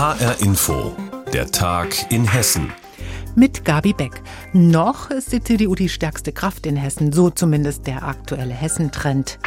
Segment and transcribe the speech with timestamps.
[0.00, 0.96] HR Info,
[1.30, 2.72] der Tag in Hessen.
[3.34, 4.22] Mit Gabi Beck.
[4.54, 9.38] Noch ist die CDU die stärkste Kraft in Hessen, so zumindest der aktuelle Hessentrend.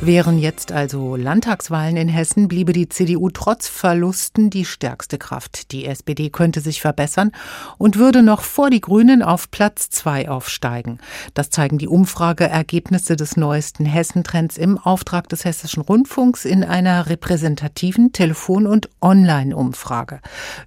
[0.00, 5.72] Wären jetzt also Landtagswahlen in Hessen, bliebe die CDU trotz Verlusten die stärkste Kraft.
[5.72, 7.32] Die SPD könnte sich verbessern
[7.78, 10.98] und würde noch vor die Grünen auf Platz zwei aufsteigen.
[11.34, 18.12] Das zeigen die Umfrageergebnisse des neuesten Hessentrends im Auftrag des Hessischen Rundfunks in einer repräsentativen
[18.12, 20.20] Telefon- und Online-Umfrage.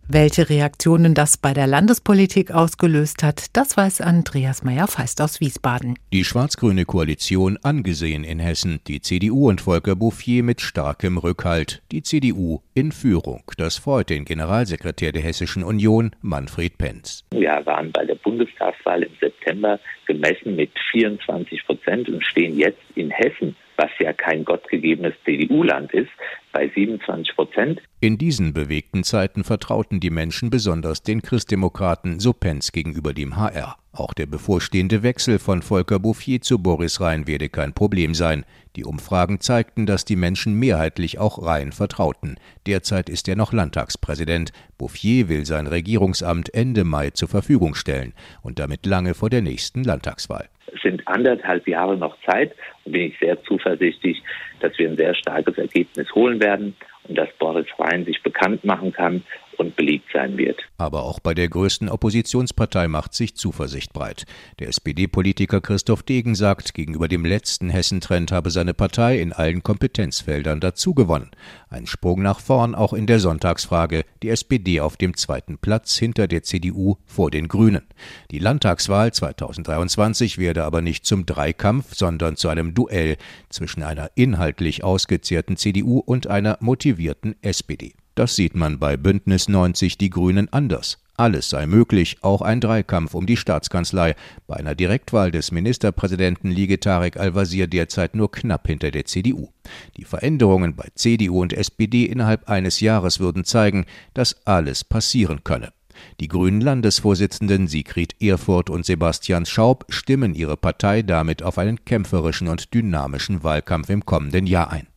[0.09, 5.97] Welche Reaktionen das bei der Landespolitik ausgelöst hat, das weiß Andreas Meyer-Feist aus Wiesbaden.
[6.11, 8.81] Die schwarz-grüne Koalition angesehen in Hessen.
[8.87, 11.83] Die CDU CDU und Volker Bouffier mit starkem Rückhalt.
[11.91, 13.43] Die CDU in Führung.
[13.55, 17.23] Das freut den Generalsekretär der Hessischen Union, Manfred Penz.
[17.29, 23.11] Wir waren bei der Bundestagswahl im September gemessen mit 24 Prozent und stehen jetzt in
[23.11, 26.11] Hessen was ja kein gottgegebenes CDU-Land ist,
[26.51, 27.81] bei 27 Prozent.
[27.99, 33.75] In diesen bewegten Zeiten vertrauten die Menschen besonders den Christdemokraten, so Penz gegenüber dem HR.
[33.91, 38.45] Auch der bevorstehende Wechsel von Volker Bouffier zu Boris Rhein werde kein Problem sein.
[38.75, 42.37] Die Umfragen zeigten, dass die Menschen mehrheitlich auch Rhein vertrauten.
[42.67, 44.53] Derzeit ist er noch Landtagspräsident.
[44.77, 49.83] Bouffier will sein Regierungsamt Ende Mai zur Verfügung stellen und damit lange vor der nächsten
[49.83, 50.47] Landtagswahl.
[50.81, 52.53] Sind anderthalb Jahre noch Zeit.
[52.85, 54.21] Und bin ich sehr zuversichtlich,
[54.59, 56.75] dass wir ein sehr starkes Ergebnis holen werden
[57.07, 59.23] und dass Boris Rhein sich bekannt machen kann
[59.57, 60.59] und beliebt sein wird.
[60.77, 64.25] Aber auch bei der größten Oppositionspartei macht sich Zuversicht breit.
[64.59, 70.59] Der SPD-Politiker Christoph Degen sagt, gegenüber dem letzten Hessentrend habe seine Partei in allen Kompetenzfeldern
[70.59, 71.31] dazugewonnen.
[71.69, 74.03] Ein Sprung nach vorn auch in der Sonntagsfrage.
[74.23, 77.83] Die SPD auf dem zweiten Platz hinter der CDU vor den Grünen.
[78.31, 83.17] Die Landtagswahl 2023 werde aber nicht zum Dreikampf, sondern zu einem Duell
[83.49, 87.93] zwischen einer inhaltlich ausgezehrten CDU und einer motivierten SPD.
[88.21, 90.99] Das sieht man bei Bündnis 90 Die Grünen anders.
[91.17, 94.13] Alles sei möglich, auch ein Dreikampf um die Staatskanzlei.
[94.45, 99.49] Bei einer Direktwahl des Ministerpräsidenten liege Tarek Al-Wazir derzeit nur knapp hinter der CDU.
[99.97, 105.73] Die Veränderungen bei CDU und SPD innerhalb eines Jahres würden zeigen, dass alles passieren könne.
[106.19, 112.49] Die grünen Landesvorsitzenden Sigrid Erfurt und Sebastian Schaub stimmen ihre Partei damit auf einen kämpferischen
[112.49, 114.90] und dynamischen Wahlkampf im kommenden Jahr ein.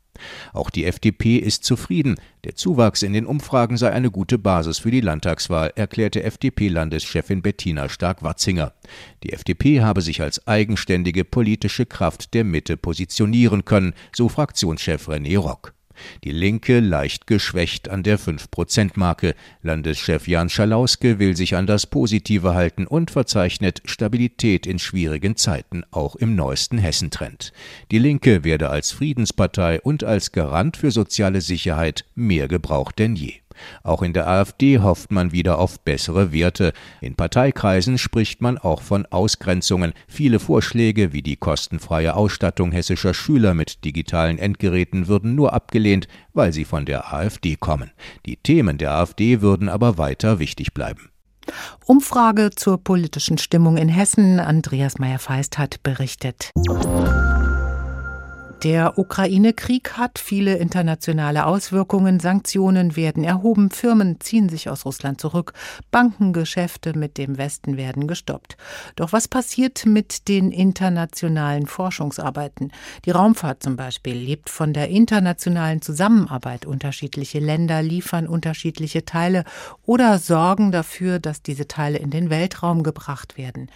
[0.52, 2.16] Auch die FDP ist zufrieden.
[2.44, 7.88] Der Zuwachs in den Umfragen sei eine gute Basis für die Landtagswahl, erklärte FDP-Landeschefin Bettina
[7.88, 8.72] Stark-Watzinger.
[9.22, 15.38] Die FDP habe sich als eigenständige politische Kraft der Mitte positionieren können, so Fraktionschef René
[15.38, 15.73] Rock.
[16.24, 19.34] Die Linke leicht geschwächt an der 5-Prozent-Marke.
[19.62, 25.84] Landeschef Jan Schalauske will sich an das Positive halten und verzeichnet Stabilität in schwierigen Zeiten,
[25.90, 27.52] auch im neuesten Hessentrend.
[27.90, 33.43] Die Linke werde als Friedenspartei und als Garant für soziale Sicherheit mehr gebraucht denn je.
[33.82, 36.72] Auch in der AfD hofft man wieder auf bessere Werte.
[37.00, 39.92] In Parteikreisen spricht man auch von Ausgrenzungen.
[40.08, 46.52] Viele Vorschläge wie die kostenfreie Ausstattung hessischer Schüler mit digitalen Endgeräten würden nur abgelehnt, weil
[46.52, 47.90] sie von der AfD kommen.
[48.26, 51.10] Die Themen der AfD würden aber weiter wichtig bleiben.
[51.86, 54.40] Umfrage zur politischen Stimmung in Hessen.
[54.40, 56.50] Andreas Meyer-Feist hat berichtet.
[58.64, 62.18] Der Ukraine-Krieg hat viele internationale Auswirkungen.
[62.18, 65.52] Sanktionen werden erhoben, Firmen ziehen sich aus Russland zurück,
[65.90, 68.56] Bankengeschäfte mit dem Westen werden gestoppt.
[68.96, 72.72] Doch was passiert mit den internationalen Forschungsarbeiten?
[73.04, 76.64] Die Raumfahrt zum Beispiel lebt von der internationalen Zusammenarbeit.
[76.64, 79.44] Unterschiedliche Länder liefern unterschiedliche Teile
[79.84, 83.70] oder sorgen dafür, dass diese Teile in den Weltraum gebracht werden.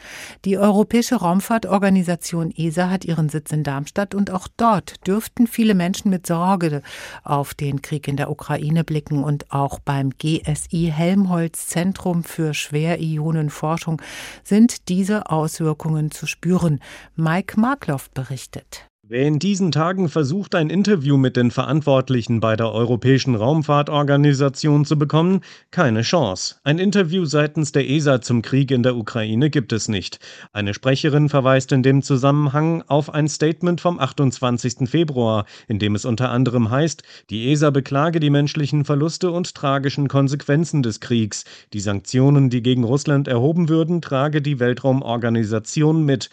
[0.46, 5.74] Die Europäische Raumfahrtorganisation ESA hat ihren Sitz in Darmstadt und auch dort Dort dürften viele
[5.74, 6.82] Menschen mit Sorge
[7.24, 14.00] auf den Krieg in der Ukraine blicken und auch beim GSI Helmholtz Zentrum für Schwerionenforschung
[14.44, 16.78] sind diese Auswirkungen zu spüren.
[17.16, 18.88] Mike Markloff berichtet.
[19.10, 24.98] Wer in diesen Tagen versucht, ein Interview mit den Verantwortlichen bei der Europäischen Raumfahrtorganisation zu
[24.98, 25.40] bekommen,
[25.70, 26.56] keine Chance.
[26.62, 30.18] Ein Interview seitens der ESA zum Krieg in der Ukraine gibt es nicht.
[30.52, 34.86] Eine Sprecherin verweist in dem Zusammenhang auf ein Statement vom 28.
[34.86, 40.08] Februar, in dem es unter anderem heißt, die ESA beklage die menschlichen Verluste und tragischen
[40.08, 41.46] Konsequenzen des Kriegs.
[41.72, 46.28] Die Sanktionen, die gegen Russland erhoben würden, trage die Weltraumorganisation mit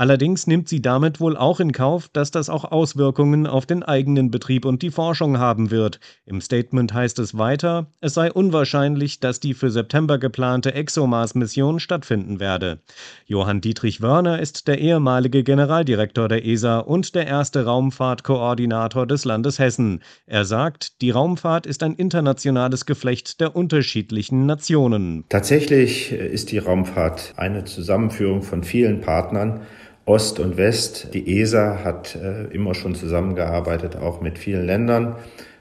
[0.00, 4.30] Allerdings nimmt sie damit wohl auch in Kauf, dass das auch Auswirkungen auf den eigenen
[4.30, 6.00] Betrieb und die Forschung haben wird.
[6.24, 12.40] Im Statement heißt es weiter, es sei unwahrscheinlich, dass die für September geplante ExoMars-Mission stattfinden
[12.40, 12.78] werde.
[13.26, 19.58] Johann Dietrich Wörner ist der ehemalige Generaldirektor der ESA und der erste Raumfahrtkoordinator des Landes
[19.58, 20.00] Hessen.
[20.24, 25.26] Er sagt, die Raumfahrt ist ein internationales Geflecht der unterschiedlichen Nationen.
[25.28, 29.60] Tatsächlich ist die Raumfahrt eine Zusammenführung von vielen Partnern.
[30.04, 31.08] Ost und West.
[31.14, 35.16] Die ESA hat äh, immer schon zusammengearbeitet, auch mit vielen Ländern,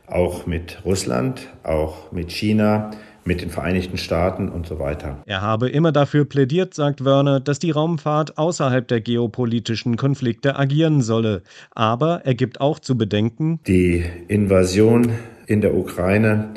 [0.07, 2.91] auch mit Russland, auch mit China
[3.25, 5.19] mit den Vereinigten Staaten und so weiter.
[5.27, 11.01] Er habe immer dafür plädiert, sagt Werner, dass die Raumfahrt außerhalb der geopolitischen Konflikte agieren
[11.01, 11.43] solle.
[11.75, 15.11] Aber er gibt auch zu bedenken, die Invasion
[15.45, 16.49] in der Ukraine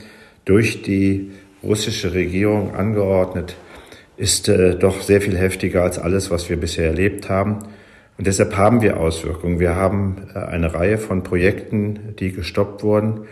[0.47, 1.33] durch die
[1.63, 3.55] russische Regierung angeordnet
[4.23, 7.59] ist äh, doch sehr viel heftiger als alles, was wir bisher erlebt haben.
[8.19, 9.59] Und deshalb haben wir Auswirkungen.
[9.59, 13.23] Wir haben äh, eine Reihe von Projekten, die gestoppt wurden.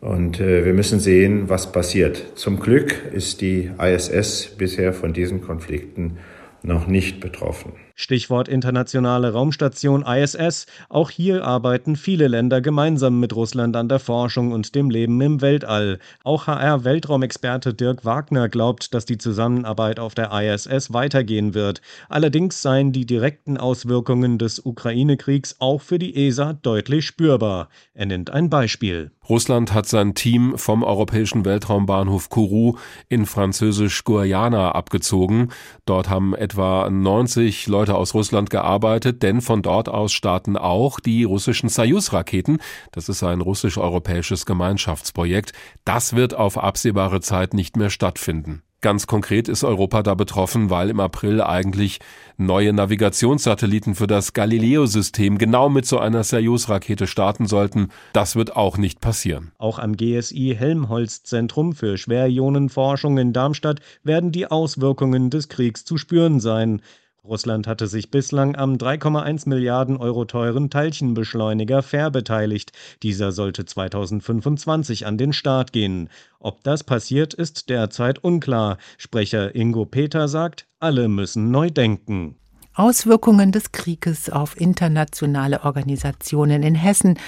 [0.00, 2.32] Und äh, wir müssen sehen, was passiert.
[2.34, 6.18] Zum Glück ist die ISS bisher von diesen Konflikten
[6.64, 7.72] noch nicht betroffen.
[7.96, 10.66] Stichwort internationale Raumstation ISS.
[10.88, 15.40] Auch hier arbeiten viele Länder gemeinsam mit Russland an der Forschung und dem Leben im
[15.40, 16.00] Weltall.
[16.24, 21.82] Auch HR-Weltraumexperte Dirk Wagner glaubt, dass die Zusammenarbeit auf der ISS weitergehen wird.
[22.08, 27.68] Allerdings seien die direkten Auswirkungen des Ukraine-Kriegs auch für die ESA deutlich spürbar.
[27.92, 29.12] Er nennt ein Beispiel.
[29.28, 32.76] Russland hat sein Team vom europäischen Weltraumbahnhof Kourou
[33.08, 35.50] in französisch-Guayana abgezogen.
[35.86, 41.00] Dort haben etwa 90 Leute Leute aus Russland gearbeitet, denn von dort aus starten auch
[41.00, 42.56] die russischen Soyuz-Raketen.
[42.92, 45.52] Das ist ein russisch-europäisches Gemeinschaftsprojekt.
[45.84, 48.62] Das wird auf absehbare Zeit nicht mehr stattfinden.
[48.80, 52.00] Ganz konkret ist Europa da betroffen, weil im April eigentlich
[52.38, 57.88] neue Navigationssatelliten für das Galileo-System genau mit so einer Soyuz-Rakete starten sollten.
[58.14, 59.52] Das wird auch nicht passieren.
[59.58, 66.40] Auch am GSI Helmholtz-Zentrum für Schwerionenforschung in Darmstadt werden die Auswirkungen des Kriegs zu spüren
[66.40, 66.80] sein.
[67.24, 72.72] Russland hatte sich bislang am 3,1 Milliarden Euro teuren Teilchenbeschleuniger Fair beteiligt.
[73.02, 76.10] Dieser sollte 2025 an den Start gehen.
[76.38, 78.76] Ob das passiert, ist derzeit unklar.
[78.98, 82.36] Sprecher Ingo Peter sagt, alle müssen neu denken.
[82.74, 87.18] Auswirkungen des Krieges auf internationale Organisationen in Hessen.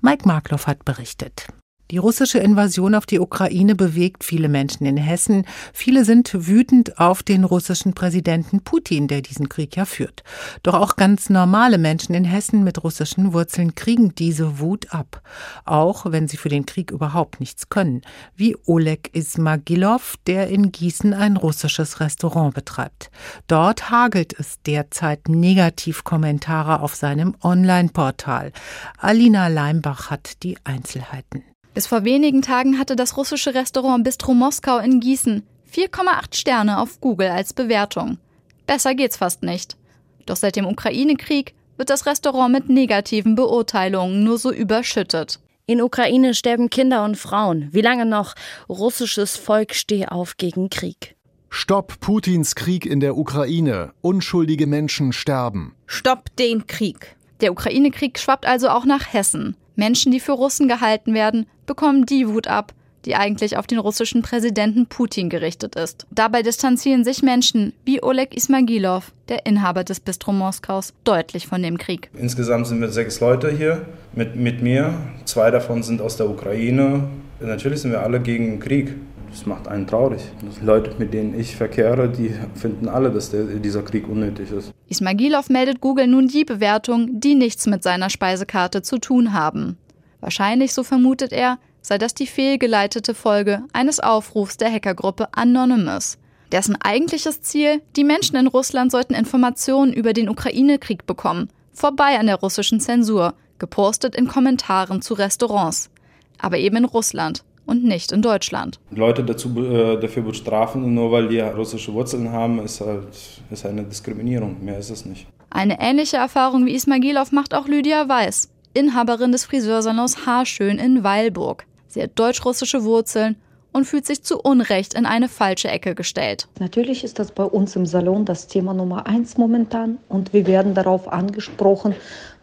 [0.00, 1.46] Mike Markloff hat berichtet.
[1.90, 5.44] Die russische Invasion auf die Ukraine bewegt viele Menschen in Hessen.
[5.74, 10.22] Viele sind wütend auf den russischen Präsidenten Putin, der diesen Krieg ja führt.
[10.62, 15.20] Doch auch ganz normale Menschen in Hessen mit russischen Wurzeln kriegen diese Wut ab.
[15.66, 18.00] Auch wenn sie für den Krieg überhaupt nichts können.
[18.34, 23.10] Wie Oleg Ismagilov, der in Gießen ein russisches Restaurant betreibt.
[23.46, 28.52] Dort hagelt es derzeit Negativkommentare auf seinem Online-Portal.
[28.96, 31.44] Alina Leimbach hat die Einzelheiten.
[31.74, 35.42] Bis vor wenigen Tagen hatte das russische Restaurant Bistro Moskau in Gießen
[35.72, 38.18] 4,8 Sterne auf Google als Bewertung.
[38.64, 39.76] Besser geht's fast nicht.
[40.24, 45.40] Doch seit dem Ukraine-Krieg wird das Restaurant mit negativen Beurteilungen nur so überschüttet.
[45.66, 47.70] In Ukraine sterben Kinder und Frauen.
[47.72, 48.34] Wie lange noch?
[48.68, 51.16] Russisches Volk steh auf gegen Krieg.
[51.50, 53.92] Stopp Putins Krieg in der Ukraine.
[54.00, 55.74] Unschuldige Menschen sterben.
[55.86, 57.16] Stopp den Krieg.
[57.40, 59.56] Der Ukraine-Krieg schwappt also auch nach Hessen.
[59.76, 62.72] Menschen, die für Russen gehalten werden, bekommen die Wut ab,
[63.04, 66.06] die eigentlich auf den russischen Präsidenten Putin gerichtet ist.
[66.10, 71.78] Dabei distanzieren sich Menschen wie Oleg Ismagilov, der Inhaber des Bistro Moskaus, deutlich von dem
[71.78, 72.10] Krieg.
[72.14, 73.84] Insgesamt sind wir sechs Leute hier
[74.14, 74.94] mit, mit mir.
[75.24, 77.08] Zwei davon sind aus der Ukraine.
[77.40, 78.94] Natürlich sind wir alle gegen den Krieg.
[79.34, 80.22] Das macht einen traurig.
[80.60, 84.72] Die Leute, mit denen ich verkehre, die finden alle, dass der, dieser Krieg unnötig ist.
[84.88, 89.76] Ismagilov meldet Google nun die Bewertungen, die nichts mit seiner Speisekarte zu tun haben.
[90.20, 96.16] Wahrscheinlich, so vermutet er, sei das die fehlgeleitete Folge eines Aufrufs der Hackergruppe Anonymous.
[96.52, 102.26] Dessen eigentliches Ziel, die Menschen in Russland sollten Informationen über den Ukraine-Krieg bekommen, vorbei an
[102.26, 105.90] der russischen Zensur, gepostet in Kommentaren zu Restaurants.
[106.38, 108.78] Aber eben in Russland und nicht in Deutschland.
[108.90, 113.08] Leute dazu, äh, dafür bestrafen, nur weil die russische Wurzeln haben, ist halt
[113.50, 114.64] ist eine Diskriminierung.
[114.64, 115.26] Mehr ist es nicht.
[115.50, 121.64] Eine ähnliche Erfahrung wie Ismagilov macht auch Lydia Weiß, Inhaberin des Friseursalons Haarschön in Weilburg.
[121.86, 123.36] Sie hat deutsch-russische Wurzeln
[123.74, 126.48] und fühlt sich zu Unrecht in eine falsche Ecke gestellt.
[126.60, 130.74] Natürlich ist das bei uns im Salon das Thema Nummer eins momentan und wir werden
[130.74, 131.94] darauf angesprochen,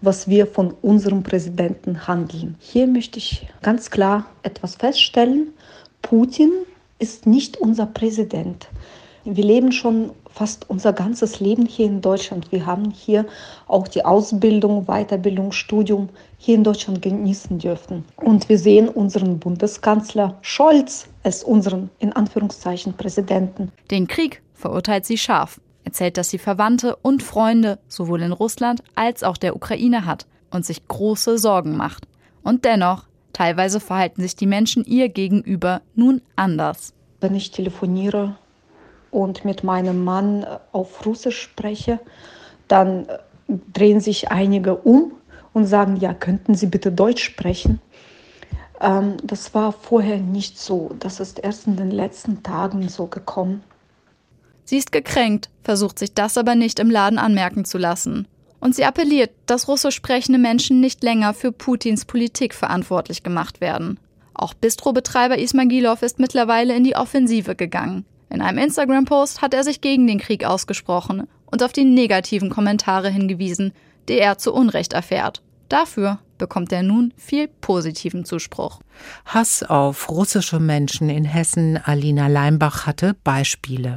[0.01, 2.55] was wir von unserem Präsidenten handeln.
[2.59, 5.53] Hier möchte ich ganz klar etwas feststellen.
[6.01, 6.51] Putin
[7.00, 8.67] ist nicht unser Präsident.
[9.23, 12.51] Wir leben schon fast unser ganzes Leben hier in Deutschland.
[12.51, 13.25] Wir haben hier
[13.67, 18.03] auch die Ausbildung, Weiterbildung, Studium hier in Deutschland genießen dürfen.
[18.17, 23.71] Und wir sehen unseren Bundeskanzler Scholz als unseren, in Anführungszeichen, Präsidenten.
[23.89, 29.23] Den Krieg verurteilt sie scharf, erzählt, dass sie Verwandte und Freunde sowohl in Russland als
[29.23, 32.07] auch der Ukraine hat und sich große Sorgen macht.
[32.43, 36.93] Und dennoch, teilweise verhalten sich die Menschen ihr gegenüber nun anders.
[37.19, 38.35] Wenn ich telefoniere
[39.11, 41.99] und mit meinem Mann auf Russisch spreche,
[42.67, 43.07] dann
[43.73, 45.13] drehen sich einige um
[45.53, 47.81] und sagen, ja, könnten Sie bitte Deutsch sprechen?
[48.81, 50.95] Ähm, das war vorher nicht so.
[51.00, 53.63] Das ist erst in den letzten Tagen so gekommen.
[54.65, 58.27] Sie ist gekränkt, versucht sich das aber nicht im Laden anmerken zu lassen.
[58.59, 64.00] Und sie appelliert, dass russisch sprechende Menschen nicht länger für Putins Politik verantwortlich gemacht werden.
[64.33, 68.05] Auch Bistrobetreiber Ismagilov ist mittlerweile in die Offensive gegangen.
[68.29, 73.09] In einem Instagram-Post hat er sich gegen den Krieg ausgesprochen und auf die negativen Kommentare
[73.09, 73.73] hingewiesen,
[74.07, 75.41] die er zu Unrecht erfährt.
[75.71, 78.81] Dafür bekommt er nun viel positiven Zuspruch.
[79.23, 83.95] Hass auf russische Menschen in Hessen, Alina Leimbach hatte Beispiele.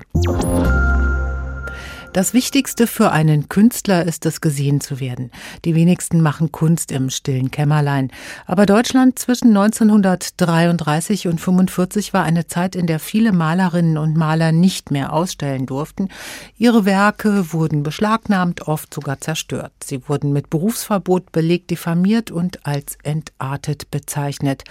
[2.14, 5.32] Das Wichtigste für einen Künstler ist es, gesehen zu werden.
[5.64, 8.12] Die wenigsten machen Kunst im stillen Kämmerlein.
[8.46, 14.52] Aber Deutschland zwischen 1933 und 45 war eine Zeit, in der viele Malerinnen und Maler
[14.52, 16.08] nicht mehr ausstellen durften.
[16.56, 19.72] Ihre Werke wurden beschlagnahmt, oft sogar zerstört.
[19.82, 24.62] Sie wurden mit Berufsverbot belegt, diffamiert und als entartet bezeichnet.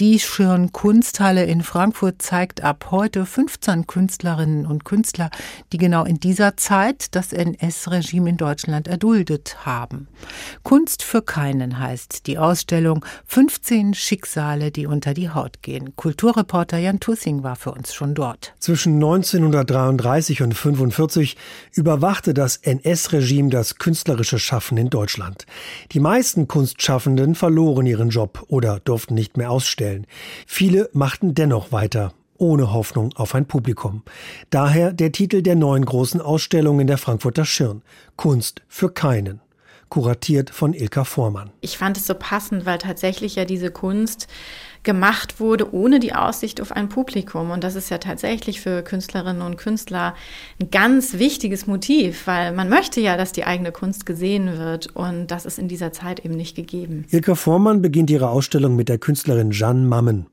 [0.00, 5.30] Die Schirn Kunsthalle in Frankfurt zeigt ab heute 15 Künstlerinnen und Künstler,
[5.72, 10.08] die genau in dieser Zeit Zeit das NS-Regime in Deutschland erduldet haben.
[10.62, 15.94] Kunst für keinen heißt die Ausstellung 15 Schicksale, die unter die Haut gehen.
[15.94, 18.54] Kulturreporter Jan Tussing war für uns schon dort.
[18.60, 21.36] Zwischen 1933 und 1945
[21.74, 25.44] überwachte das NS-Regime das künstlerische Schaffen in Deutschland.
[25.92, 30.06] Die meisten Kunstschaffenden verloren ihren Job oder durften nicht mehr ausstellen.
[30.46, 34.02] Viele machten dennoch weiter ohne Hoffnung auf ein Publikum.
[34.50, 37.82] Daher der Titel der neuen großen Ausstellung in der Frankfurter Schirn.
[38.16, 39.40] Kunst für keinen
[39.90, 41.50] kuratiert von Ilka Vormann.
[41.60, 44.28] Ich fand es so passend, weil tatsächlich ja diese Kunst
[44.82, 47.50] gemacht wurde ohne die Aussicht auf ein Publikum.
[47.50, 50.14] Und das ist ja tatsächlich für Künstlerinnen und Künstler
[50.60, 54.88] ein ganz wichtiges Motiv, weil man möchte ja, dass die eigene Kunst gesehen wird.
[54.94, 57.04] Und das ist in dieser Zeit eben nicht gegeben.
[57.10, 60.26] Ilka Vormann beginnt ihre Ausstellung mit der Künstlerin Jeanne Mammen,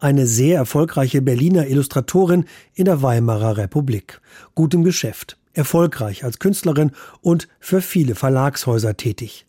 [0.00, 2.44] eine sehr erfolgreiche Berliner Illustratorin
[2.74, 4.20] in der Weimarer Republik.
[4.54, 9.46] Gut im Geschäft erfolgreich als Künstlerin und für viele Verlagshäuser tätig.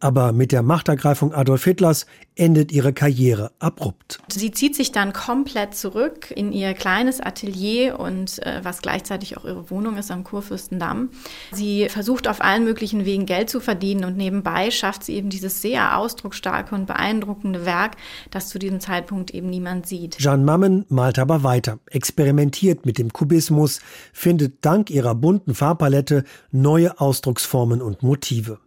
[0.00, 4.20] Aber mit der Machtergreifung Adolf Hitlers endet ihre Karriere abrupt.
[4.28, 9.44] Sie zieht sich dann komplett zurück in ihr kleines Atelier und äh, was gleichzeitig auch
[9.44, 11.10] ihre Wohnung ist am Kurfürstendamm.
[11.52, 15.62] Sie versucht auf allen möglichen Wegen Geld zu verdienen und nebenbei schafft sie eben dieses
[15.62, 17.96] sehr ausdrucksstarke und beeindruckende Werk,
[18.30, 20.18] das zu diesem Zeitpunkt eben niemand sieht.
[20.18, 23.80] Jeanne Mammen malt aber weiter, experimentiert mit dem Kubismus,
[24.12, 28.58] findet dank ihrer bunten Farbpalette neue Ausdrucksformen und Motive.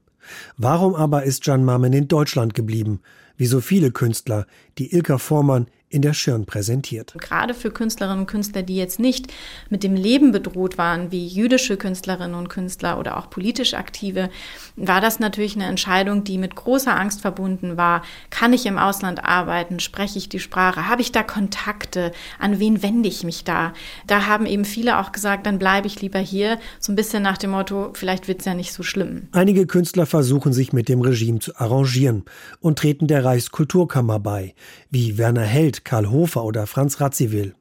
[0.58, 3.02] Warum aber ist Jan Mammen in Deutschland geblieben,
[3.38, 4.46] wie so viele Künstler,
[4.78, 7.14] die Ilka Vormann in der Schirn präsentiert.
[7.18, 9.32] Gerade für Künstlerinnen und Künstler, die jetzt nicht
[9.70, 14.30] mit dem Leben bedroht waren, wie jüdische Künstlerinnen und Künstler oder auch politisch aktive,
[14.76, 18.04] war das natürlich eine Entscheidung, die mit großer Angst verbunden war.
[18.30, 19.80] Kann ich im Ausland arbeiten?
[19.80, 20.88] Spreche ich die Sprache?
[20.88, 22.14] Habe ich da Kontakte?
[22.40, 23.74] An wen wende ich mich da?
[24.08, 26.58] Da haben eben viele auch gesagt, dann bleibe ich lieber hier.
[26.80, 29.28] So ein bisschen nach dem Motto, vielleicht wird es ja nicht so schlimm.
[29.34, 32.24] Einige Künstler versuchen sich mit dem Regime zu arrangieren
[32.62, 34.56] und treten der Reichskulturkammer bei,
[34.90, 37.56] wie Werner Held, Karl Hofer oder Franz Radziwill.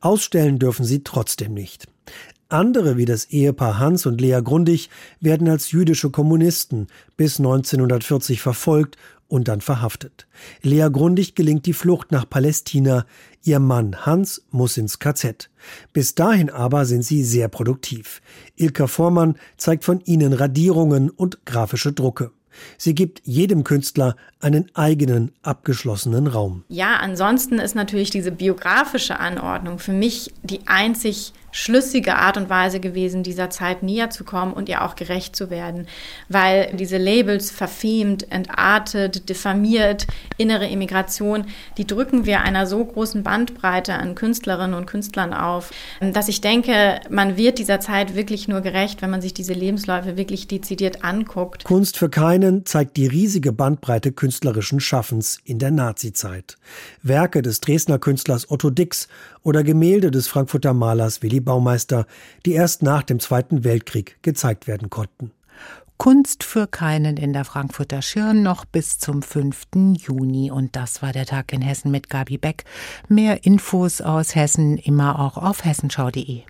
[0.00, 1.86] Ausstellen dürfen sie trotzdem nicht.
[2.48, 4.88] Andere wie das Ehepaar Hans und Lea Grundig
[5.20, 8.96] werden als jüdische Kommunisten bis 1940 verfolgt
[9.28, 10.26] und dann verhaftet.
[10.62, 13.04] Lea Grundig gelingt die Flucht nach Palästina.
[13.42, 15.50] Ihr Mann Hans muss ins KZ.
[15.92, 18.22] Bis dahin aber sind sie sehr produktiv.
[18.56, 22.30] Ilka Vormann zeigt von ihnen Radierungen und grafische Drucke.
[22.76, 26.64] Sie gibt jedem Künstler einen eigenen abgeschlossenen Raum.
[26.68, 32.80] Ja, ansonsten ist natürlich diese biografische Anordnung für mich die einzig schlüssige Art und Weise
[32.80, 35.86] gewesen, dieser Zeit näher zu kommen und ihr auch gerecht zu werden,
[36.28, 43.94] weil diese Labels verfemt, entartet, diffamiert, innere Immigration, die drücken wir einer so großen Bandbreite
[43.94, 49.02] an Künstlerinnen und Künstlern auf, dass ich denke, man wird dieser Zeit wirklich nur gerecht,
[49.02, 51.64] wenn man sich diese Lebensläufe wirklich dezidiert anguckt.
[51.64, 56.56] Kunst für keinen zeigt die riesige Bandbreite künstlerischen Schaffens in der Nazizeit.
[57.02, 59.08] Werke des Dresdner Künstlers Otto Dix
[59.42, 62.06] oder Gemälde des Frankfurter Malers Willy Graffiti-Baumeister,
[62.44, 65.32] die erst nach dem Zweiten Weltkrieg gezeigt werden konnten.
[65.96, 69.66] Kunst für keinen in der Frankfurter Schirn noch bis zum 5.
[69.96, 70.50] Juni.
[70.50, 72.64] Und das war der Tag in Hessen mit Gabi Beck.
[73.08, 76.42] Mehr Infos aus Hessen immer auch auf hessenschau.de.